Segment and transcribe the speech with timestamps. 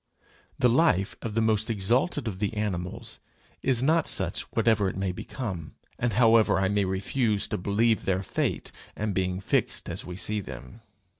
[0.57, 3.19] The life of the most exalted of the animals
[3.61, 8.23] is not such whatever it may become, and however I may refuse to believe their
[8.23, 10.81] fate and being fixed as we see them.